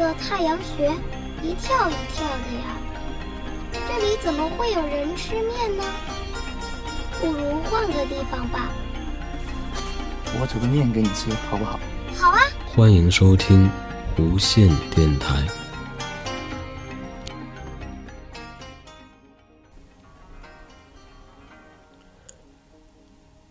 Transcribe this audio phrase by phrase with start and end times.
[0.00, 0.90] 的太阳穴
[1.42, 2.78] 一跳一跳的呀。
[3.70, 5.84] 这里怎么会有人吃面呢？
[7.20, 8.70] 不如换个地方吧。
[10.40, 11.78] 我煮个面给你吃，好不好？
[12.16, 12.40] 好啊。
[12.74, 13.68] 欢迎收听
[14.16, 15.46] 无线电台。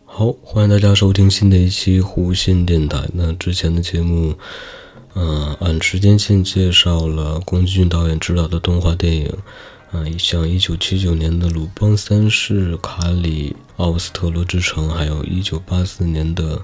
[0.04, 3.08] 好，欢迎大家收听新的一期弧线电台。
[3.14, 4.36] 那之前的节目，
[5.16, 9.34] 嗯，按时间线介绍了宫崎骏导演执导的动画电影，
[9.92, 16.58] 啊，像一九七九年的《鲁邦三世》、《卡里奥斯特罗之城》，还有一九八四年的《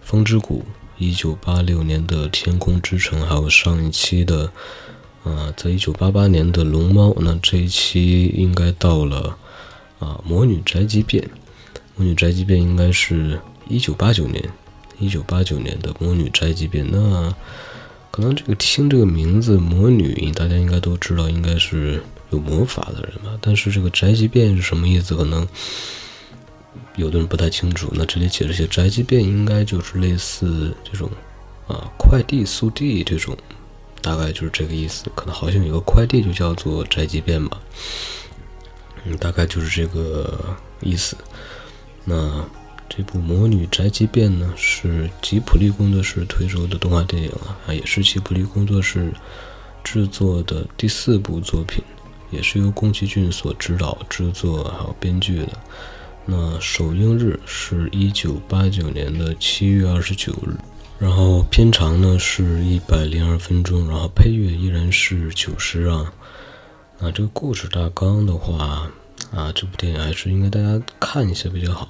[0.00, 0.60] 风之谷》，
[0.98, 4.50] 一九八六年的《天空之城》，还有上一期的，
[5.22, 7.08] 啊，在一九八八年的《龙猫》。
[7.20, 9.38] 那这一期应该到了，
[10.00, 11.22] 啊，《魔女宅急便》。
[11.94, 14.42] 魔女宅急便应该是一九八九年，
[14.98, 16.86] 一九八九年的魔女宅急便。
[16.90, 17.32] 那
[18.16, 23.38] 可能这个听这个名字“魔女”，大家应该都知道，应该是有魔法的人吧？
[23.42, 25.14] 但是这个宅急便是什么意思？
[25.14, 25.46] 可能
[26.94, 27.92] 有的人不太清楚。
[27.92, 31.10] 那这里解释一下，宅急便应该就是类似这种
[31.68, 33.36] 啊快递速递这种，
[34.00, 35.04] 大概就是这个意思。
[35.14, 37.60] 可能好像有个快递就叫做宅急便吧，
[39.04, 41.14] 嗯，大概就是这个意思。
[42.02, 42.42] 那
[42.88, 47.30] 这部《魔女宅急便》呢，是吉卜力工作室推出的动画电影
[47.66, 49.12] 啊，也是吉卜力工作室
[49.84, 51.82] 制作的第四部作品，
[52.30, 55.48] 也是由宫崎骏所指导、制作还有编剧的。
[56.24, 60.56] 那首映日是一九八九年的七月二十九日，
[60.98, 66.06] 然后片长呢是一百零二分钟，然后配乐依然是久石让。
[66.98, 68.90] 那这个故事大纲的话。
[69.32, 71.88] 啊，这部电影还是应该大家看一下比较好。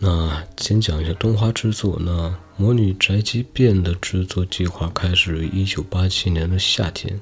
[0.00, 1.98] 那先讲一下动画制作。
[2.00, 7.20] 那《魔女宅急便》的制作计划开始于1987年的夏天，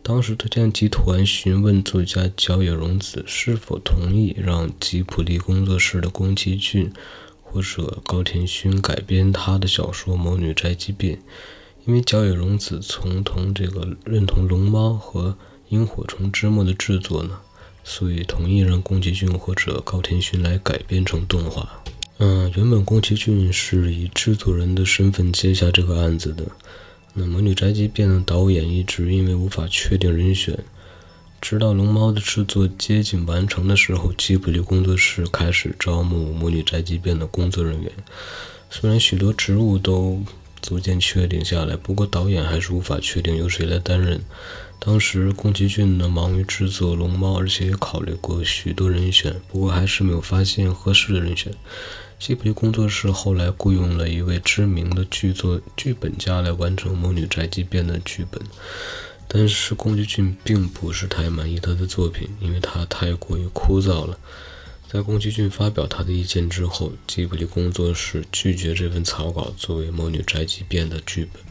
[0.00, 6.92] 当时特将集团询问作家角野荣子是否同意让吉卜力工作室的宫崎骏
[7.42, 11.16] 或者高田勋改编他的小说《魔女宅急便》，
[11.84, 15.30] 因为角野荣子从同这个认同《龙猫》和
[15.70, 17.40] 《萤火虫之墓》的制作呢。
[17.84, 21.82] 所以同意让宫崎骏或者高田勋来改编成动画。
[22.20, 26.44] 嗯，原本宫崎骏是以制作人的身份接下这个案子的。
[27.14, 30.58] 那《魔女宅急便》的导演一直因为无法确定人选，
[31.40, 37.92] 直到《龙猫》的制作接近完成的时候，吉卜力工作室开始招募《魔女宅急便》的工作人员。
[38.68, 40.20] 虽然许多职务都
[40.60, 44.20] 逐渐确定下来，不过导演还是无法确定由谁来担任。
[44.80, 51.52] 当时宫崎骏呢忙于制作《龙猫》，而且也考虑过许多人选，不过还是没有发现合适的人选。
[52.18, 58.40] 吉卜力工作室后来雇佣了一位知名的剧作剧本家来完成《魔女宅急便》的剧本，
[59.26, 64.18] 但是宫崎骏并不是太满意他的作品，因为他太过于枯燥了。
[64.90, 71.42] 在宫崎骏发表他的意见之后，吉卜力工作室拒绝这份草稿作为《魔女宅急便》的剧本。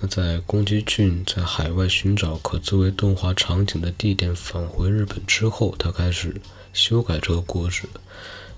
[0.00, 6.40] 那在宫崎骏在海外寻找可作为动画场景的地点，返回日本之后，他开始
[6.72, 7.88] 修改这个故事，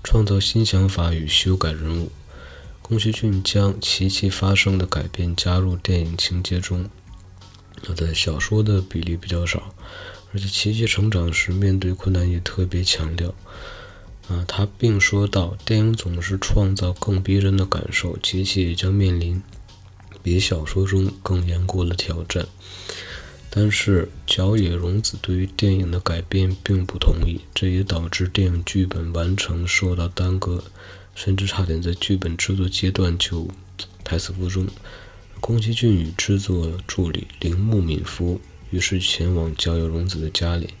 [0.03, 2.11] 创造新想法与修改人物。
[2.81, 6.89] 宫崎骏将奇迹发生的改变加入电影情节中，
[7.83, 9.75] 那在小说的比例比较少，
[10.33, 13.33] 而且奇迹成长时面对困难也特别强调。
[14.29, 19.41] 啊，他并说到，电影总是创造更逼真的感受，奇迹也将面临。
[20.23, 22.47] 比小说中更严酷的挑战，
[23.49, 30.63] 但是角野荣子对于电影的改编并不同意，这也导致电影剧本完成受到耽搁，
[31.15, 33.47] 甚至差点在剧本制作阶段就
[34.03, 34.67] 胎死腹中。
[35.39, 38.41] 宫崎骏与制作助理铃木敏夫
[38.71, 40.71] 于是前往角野荣子的家里，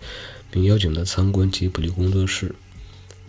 [0.51, 2.53] 并邀请他参观吉卜力工作室。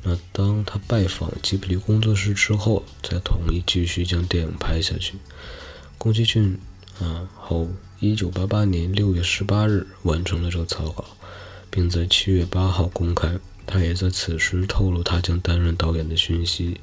[0.02, 5.14] 那当他拜访吉卜力工作室之后，才同意继续将电影拍下去。
[5.98, 6.56] 宫崎骏
[7.00, 7.68] 啊，后
[7.98, 11.04] 一九八八年六月十八日完成了这个草稿，
[11.70, 13.36] 并在七月八号公开。
[13.66, 16.80] 他也在此时透露他将担任导演的讯息，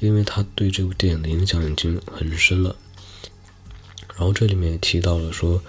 [0.00, 2.76] 因为他对这部电影的影响已经很深了。
[4.14, 5.62] 然后这里面也提到了说，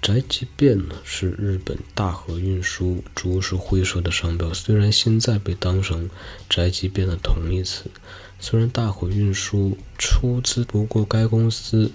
[0.00, 6.08] 宅急便呢是日本大和运输株式会社的商标，虽然现在被当成
[6.48, 7.90] 宅急便的同义词，
[8.38, 11.90] 虽然大和运输出资，不过该公司。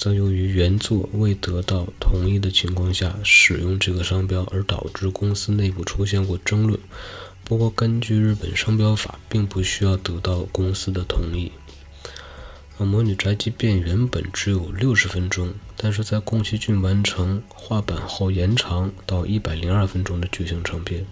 [0.00, 6.80] 则由于原作未得到同意的情况下使用这个商标，而导致公司内部出现过争论。
[7.44, 11.52] 不过，根据日本商标法，并不需要得到公司的同意。
[12.82, 21.04] 《魔女宅急便》原本只有六十分钟，但是在宫崎骏完成画板后延长到一百零二分钟的剧情长片。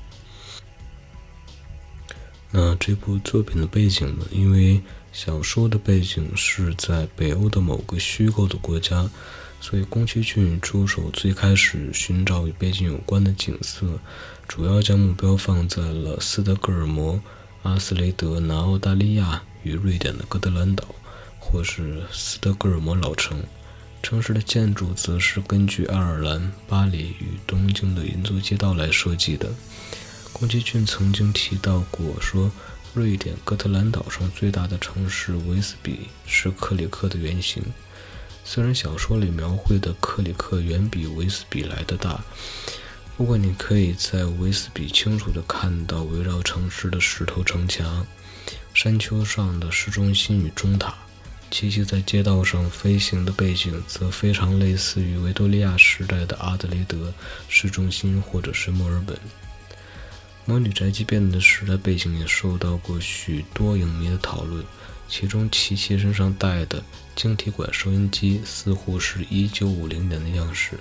[2.50, 4.24] 那这部作品的背景呢？
[4.30, 4.80] 因为
[5.20, 9.10] 小说的背景是在北欧的某个虚构的国家，
[9.60, 13.98] 所以宫崎骏出手最开始寻找与背景有关的景色，
[14.46, 17.20] 主要将目标放在了斯德哥尔摩、
[17.64, 20.84] 阿斯雷德、南澳大利亚与瑞典的哥德兰岛。
[21.40, 23.42] 或是斯德哥尔摩老城，
[24.00, 29.50] 城市的建筑则是根据爱尔兰、巴黎与东京的银座街道来设计的。
[30.32, 32.52] 宫崎骏曾经提到过，说
[32.98, 37.62] 瑞典哥特兰岛上最大的城市维斯比是克里克的原型。
[38.44, 42.20] 虽然小说里描绘的克里克远比维斯比来的大，
[43.16, 48.04] 不过你可以在维斯比清楚地看到围绕城市的石头城墙、
[48.74, 50.92] 山丘上的市中心与钟塔。
[51.52, 57.14] 琪琪在街道上飞行的背景，则非常类似于维多利亚时代的阿德雷德
[57.48, 59.16] 市中心，或者是墨尔本。
[60.48, 64.64] 《魔女宅急便》的时代背景也受到过许多影迷的讨论，
[65.06, 66.82] 其中琪琪身上带的
[67.14, 70.80] 晶体管收音机似乎是一九五零年的样式，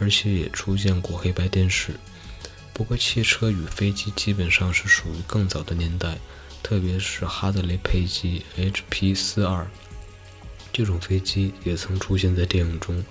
[0.00, 1.92] 而且也出现过黑白电视。
[2.72, 6.18] 不过，汽车与飞机基本上是属于更早的年代，
[6.60, 9.64] 特别是哈德雷佩吉 HP 四二。
[10.72, 13.04] 这种飞机也曾出现在电影中。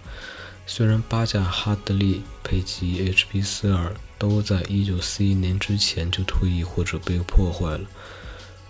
[0.65, 7.85] 虽然八架哈德利佩吉 HP-42 都在1941年之前就退役或者被破坏了，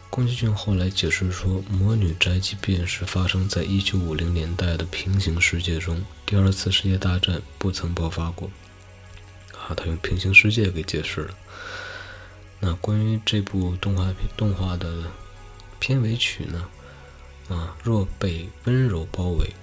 [0.10, 8.50] 宫崎骏后来解释说，《魔女宅急便》是发生在1950年代的平行世界中，第二次世界大战不曾爆发过。
[9.54, 11.34] 啊，他用平行世界给解释了。
[12.60, 15.04] 那关于这部动画片动画的
[15.80, 16.68] 片尾曲呢？
[17.50, 19.54] 啊，若被温柔包围，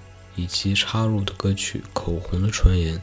[0.41, 2.97] 以及插入的歌曲《口红的传言》，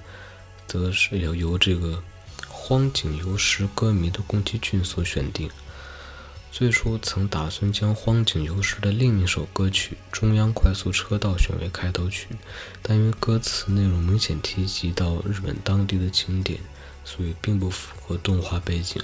[0.67, 2.03] 则是要由这个
[2.49, 5.49] 荒井由实歌迷的宫崎骏所选定。
[6.51, 12.27] 最初曾打算将荒井由实的另一首歌曲《中央快速车道》选为开头曲，
[12.83, 16.59] 但因为歌词内容明显提及到日本当地的景点，
[17.05, 19.01] 所以并不符合动画背景。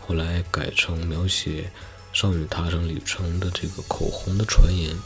[0.00, 1.70] 后来改成描写
[2.14, 4.96] 少女踏上旅程的这个口红的传言。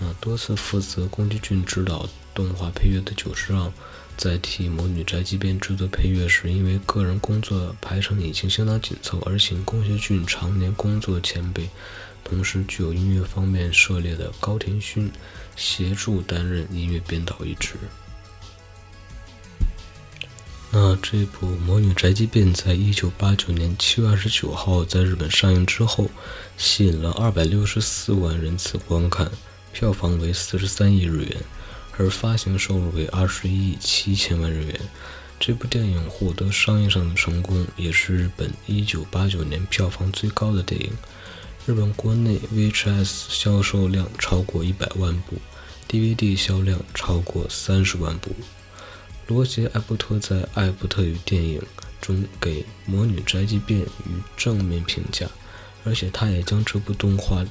[0.00, 3.72] 那多次负责宫崎骏执导动画配乐的久石让，
[4.16, 11.70] 在替《魔女宅急便》制作配乐时，因为个人工作排程已经相当紧凑，而请宫崎骏常年工作前辈，
[12.24, 15.10] 同时具有音乐方面涉猎的高田勋
[15.54, 17.74] 协助担任音乐编导一职。
[20.72, 26.10] 那这部《魔女宅急便》在一九八九年七月二十九号在日本上映之后，
[26.58, 29.30] 吸引了二百六十四万人次观看。
[29.74, 31.36] 票房为四十三亿日元，
[31.98, 34.80] 而发行收入为二十一亿七千万日元。
[35.40, 40.92] 这部电影获得商业上的成功，也是日本一九八九年票房最高的电影。
[41.66, 45.36] 日本国内 VHS 销售量超过一百万部
[45.90, 48.30] ，DVD 销量超过三十万部。
[49.26, 51.58] 罗杰·艾伯特在《艾伯特与电影》
[52.00, 55.26] 中给《魔女宅急便》予正面评价，
[55.84, 57.44] 而且他也将这部动画。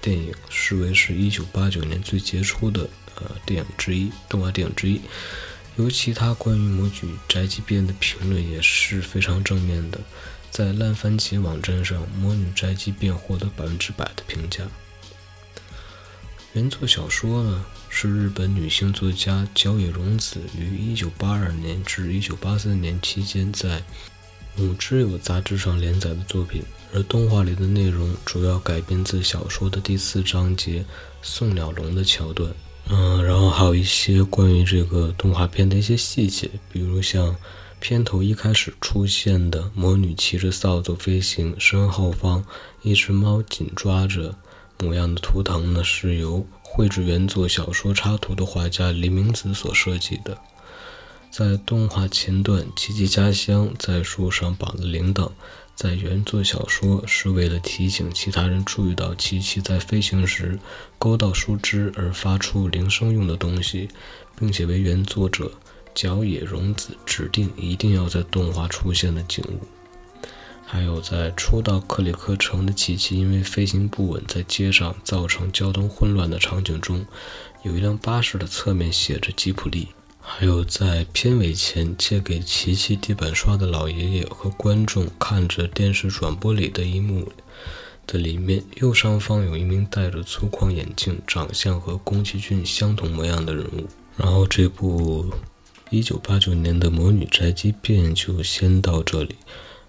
[0.00, 5.00] 电影视为是一九八九年最杰出的呃电影之一，动画电影之一。
[5.76, 9.98] 尤其他关于《魔女宅急便》的评论也是非常正面的，
[10.50, 14.64] 在烂番茄网站上，《魔女宅急便》获得百分之百的评价。
[16.52, 23.78] 原作小说呢是日本女性作家角野荣子于一九八二年至一九八三年期间在
[24.56, 26.62] 《母之友》杂志上连载的作品。
[26.92, 30.84] 而动画里的内容主要改编自小说的第四章节
[31.22, 32.52] 送鸟笼的桥段，
[32.88, 37.36] 嗯，然后还有一些关于这个动画片的一些细节，比如像
[37.78, 42.44] 片头一开始出现的魔女骑着扫帚飞行，身后方
[42.82, 44.34] 一只猫紧抓着
[44.78, 50.36] 模样的图腾呢，是由绘制原作小说插图的画家黎明子所设计的。
[51.30, 55.30] 在动画前段，奇奇家乡在树上绑了铃铛。
[55.80, 60.58] 在原作小说是为了提醒其他人注意到琪琪在飞行时
[60.98, 63.88] 勾到树枝而发出铃声用的东西，
[64.38, 65.50] 并且为原作者
[65.94, 69.66] 角野荣子指定一定要在动画出现的景物。
[70.66, 77.06] 还有在初到克里克城的琪琪因为飞行不稳在街上造成交通混乱的场景中，
[77.62, 79.88] 有一辆巴士的侧面写着吉普力。
[80.32, 87.30] 还有在片尾前借给琪琪地板刷的老爷爷和观众看着电视转播里的一幕，
[88.06, 93.86] 的里面右上方有一名戴着粗框眼镜、长相和宫崎骏相同模样的人物。
[94.16, 95.30] 然后这部
[95.90, 99.34] 一九八九年的《魔女宅急便》就先到这里，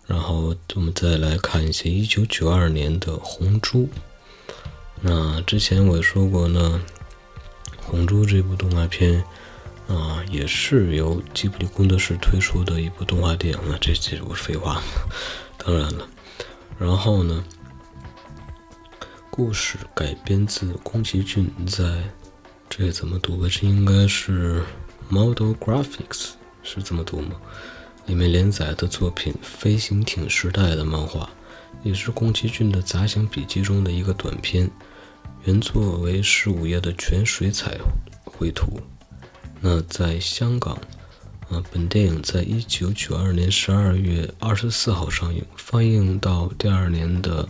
[0.06, 3.84] 然后我们再来看一些一九九二年的《红猪》。
[5.00, 6.82] 那之前我说过呢，
[7.90, 9.24] 《红猪》这部动画片
[9.96, 13.60] 啊，也是由吉卜力工作室推出的一部动画电影。
[13.72, 14.82] 啊这这不是废话吗？
[15.58, 16.08] 当然了，
[16.80, 17.44] 然后呢，
[19.30, 22.04] 故事改编自宫崎骏在。
[22.74, 23.46] 这怎么读？
[23.50, 24.64] 这应该是
[25.10, 26.30] Model Graphics，
[26.64, 27.36] 是这么读吗？
[28.06, 31.30] 里面连载的作品《飞行艇时代》的漫画，
[31.84, 34.72] 也是宫崎骏的杂想笔记中的一个短篇。
[35.44, 37.78] 原作为十五页的全水彩
[38.24, 38.80] 绘图。
[39.62, 40.74] 那在香港，
[41.50, 47.48] 啊，本电影在一九九二年十二月二十四号上映，放映到第二年的。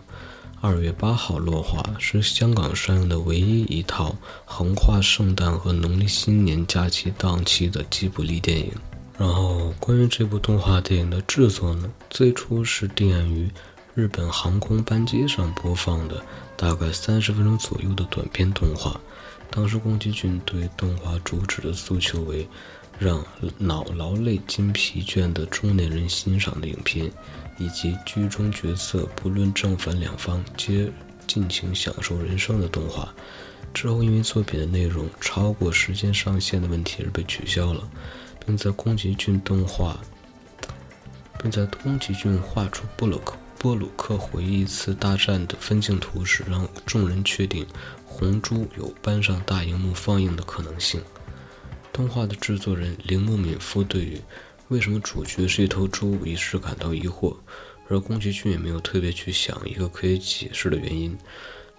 [0.64, 4.16] 二月八号落画是香港上映的唯一一套
[4.46, 8.72] 横跨圣诞和农历新年假期档期的吉卜力电影。
[9.18, 13.50] 然后，关于这部动画电影的制作呢，最初是定案于
[13.96, 16.24] 日本航空班机上播放的
[16.56, 19.02] 大概三十分钟左右的短片动画。
[19.52, 22.48] 当时宫崎骏对动画主旨的诉求为，
[22.98, 23.24] 让
[23.60, 27.12] 脑劳累筋疲倦的中年人欣赏的影片。
[27.58, 30.92] 以及剧中角色不论正反两方皆
[31.28, 33.14] 尽情享受人生的动画，
[33.72, 37.88] 之后因为作品的内容超过时间上限的问题而被取消了，
[38.44, 40.00] 并在宫崎骏动画，
[41.40, 47.64] 并在宫崎骏画出布鲁克布鲁克回忆一次大战的分镜图时，让众人确定
[48.22, 51.02] 《红猪》有搬上大荧幕放映的可能性。
[51.92, 54.22] 动画的制作人铃木敏夫对于。
[54.68, 56.24] 为什么主角是一头猪？
[56.24, 57.36] 一时感到疑惑，
[57.90, 61.18] 而宫崎骏也没有特别去想一个可以解释的原因。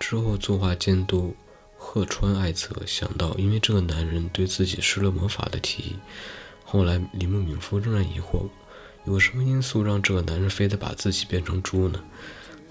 [0.00, 1.36] 之后，作画监督
[1.76, 5.96] 鹤川爱则想到，因为这个男人对自己施了魔法的提议。
[6.64, 8.48] 后来，铃木敏夫仍然疑惑，
[9.06, 12.02] 有什么因素让这个男人非得把自己变成猪呢？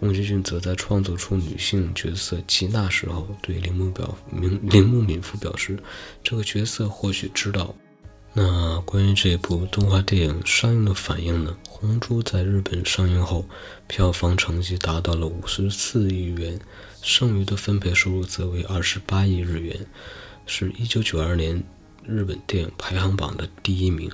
[0.02, 5.78] 宫崎骏则在创作出女性角色吉娜时候，对铃木表明铃木敏夫表示，
[6.24, 7.76] 这个角色或许知道。
[8.34, 11.56] 那关于这部动画电影上映的反应呢？
[11.70, 13.46] 《红猪》在日本上映后，
[13.86, 16.60] 票房成绩达到了五十四亿元，
[17.04, 19.86] 剩余的分配收入则为二十八亿日元，
[20.48, 21.64] 是一九九二年
[22.04, 24.10] 日本电影排行榜的第一名。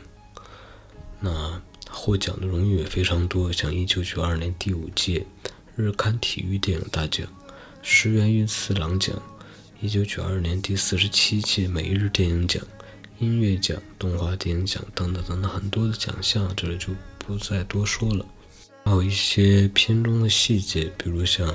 [1.21, 5.25] 那获奖的荣誉也非常多，像一九九二年第五届
[5.77, 7.27] 日刊体育电影大奖、
[7.83, 9.15] 石原裕次郎奖，
[9.79, 12.59] 一九九二年第四十七届每日电影奖。
[13.19, 16.87] 音乐奖、动画电影奖等等等等很多的奖项，这里就
[17.19, 18.25] 不再多说了。
[18.85, 21.47] 还有一些片中的细节，比如像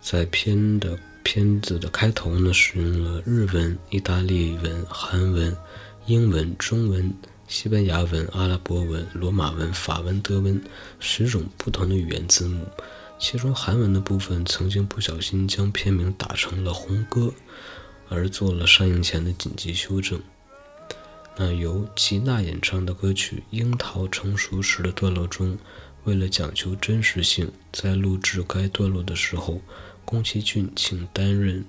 [0.00, 5.56] 在片的片子的开头呢，使用了日文、意大利文、韩文、
[6.06, 7.12] 英文、中文、
[7.48, 10.62] 西班牙文、阿拉伯文、罗马文、法文、德文
[11.00, 12.64] 十种不同的语言字幕，
[13.18, 17.34] 其中韩文的部分曾经不小心将片名打成了“红歌”，
[18.08, 20.20] 而做了上映前的紧急修正。
[21.36, 25.58] 那由吉娜演唱的歌曲《樱桃成熟时》的段落中，
[26.04, 29.60] 为了讲求真实性，在录制该段落的时候，
[30.04, 31.64] 宫崎骏请担任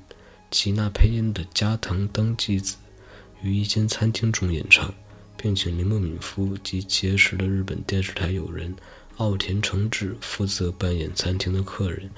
[0.52, 2.78] 吉娜配音的加藤登纪子
[3.42, 4.94] 于一间餐厅中演唱，
[5.36, 8.76] 并请铃木敏夫及结识的日本电视台友人
[9.20, 12.10] 奥田诚志负责扮演餐厅的客人。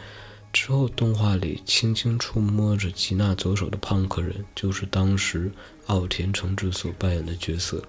[0.53, 5.51] 之后，动画里轻轻触摸着吉娜左手的胖客人，就是当时
[5.87, 7.83] 奥田诚志所扮演的角色。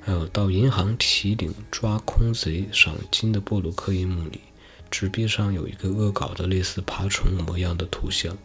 [0.00, 4.40] 还有到银行提领抓空贼赏金的波鲁克一幕里，
[4.90, 8.36] 纸币上有一个恶搞的类似爬虫模样的图像。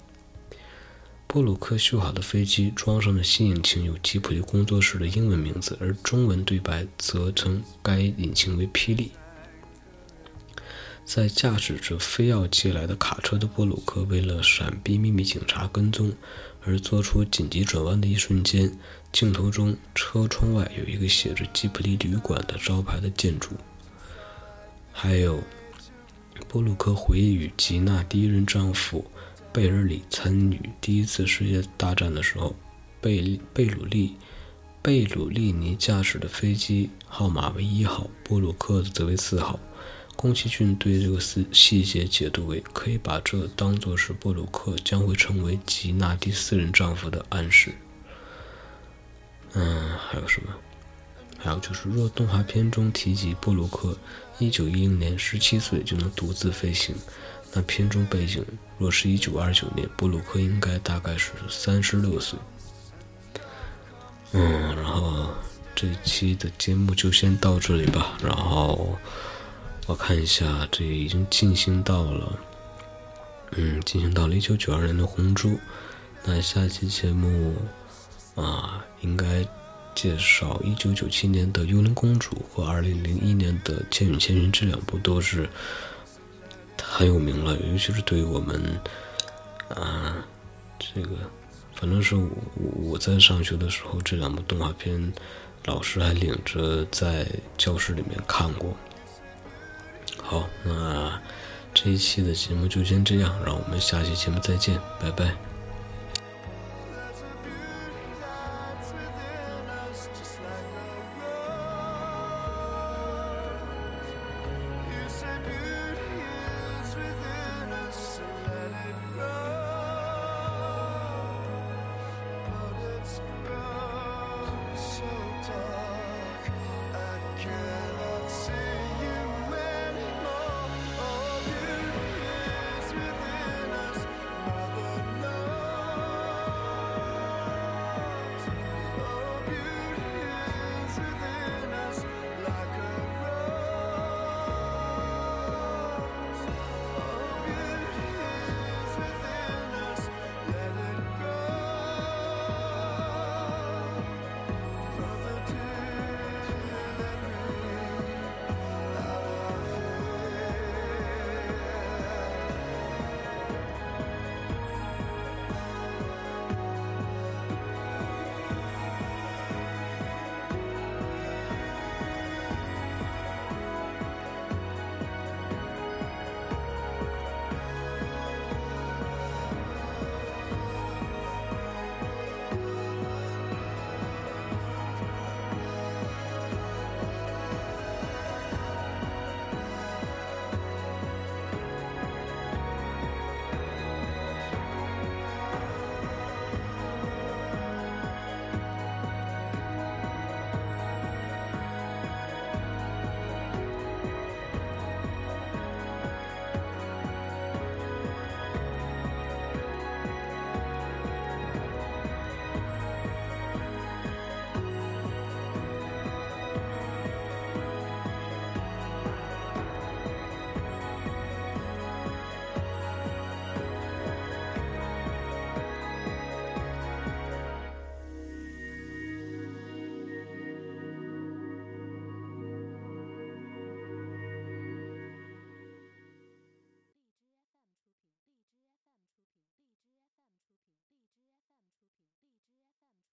[1.25, 9.11] 波鲁克修好的飞机装上的新引擎有吉普力工作室的英文名字，而中文对白则称该引擎为霹雳。
[11.03, 16.13] 在驾驶着非要借来的卡车的波鲁克，为了闪避秘密警察跟踪
[16.63, 18.71] 而做出紧急转弯的一瞬间，
[19.11, 23.49] 镜头中车窗外有一个写着“吉普力旅馆”的招牌的建筑。
[24.93, 25.43] 还有，
[26.47, 29.03] 波鲁克回忆与吉娜第一任丈夫
[29.51, 32.55] 贝尔里参与第一次世界大战的时候，
[33.01, 34.15] 贝贝鲁利
[34.81, 39.59] 贝鲁利尼驾驶的飞机号码为一号，波鲁克则为四号。
[40.21, 47.73] 宫崎骏对这个细细节解读为，可以把这当作是布鲁克将会成为吉娜第四任丈夫的暗示。
[49.53, 50.53] 嗯，还有什么？
[51.39, 53.97] 还有就是，若动画片中提及布鲁克
[54.37, 56.93] 一九一零年十七岁就能独自飞行，
[57.51, 58.45] 那片中背景
[58.77, 62.37] 若是一九二九年，布鲁克应该大概是三十六岁。
[64.33, 65.31] 嗯，然后
[65.73, 68.19] 这期的节目就先到这里吧。
[68.23, 68.95] 然后
[69.91, 72.39] 我看一下，这已经进行到了，
[73.57, 75.49] 嗯，进行到了一九九二年的《红猪》。
[76.23, 77.57] 那下期节目
[78.35, 79.45] 啊，应该
[79.93, 85.49] 介绍一九九七年的《幽灵公主》和二零零一年的《千与千寻》，这两部都是
[86.77, 88.79] 太有名了，尤其是对于我们
[89.75, 90.25] 啊，
[90.79, 91.09] 这个。
[91.75, 92.29] 反正是我
[92.81, 95.11] 我在上学的时候，这两部动画片，
[95.65, 98.73] 老师还领着在教室里面看过。
[100.31, 101.19] 好，那
[101.73, 105.50] 这一期的节目就先这样，让我们下期节目再见，拜拜。